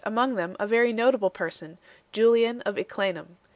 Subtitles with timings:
[0.03, 1.77] among them a very notable person,
[2.11, 3.37] Julian of Eclanum.